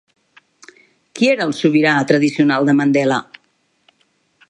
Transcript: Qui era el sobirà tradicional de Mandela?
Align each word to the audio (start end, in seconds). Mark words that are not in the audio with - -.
Qui 1.19 1.29
era 1.35 1.45
el 1.49 1.53
sobirà 1.59 1.93
tradicional 2.13 2.71
de 2.71 2.79
Mandela? 2.81 3.21